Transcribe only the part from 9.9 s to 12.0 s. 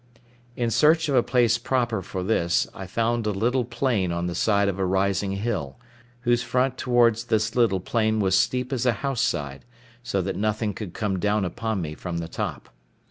so that nothing could come down upon me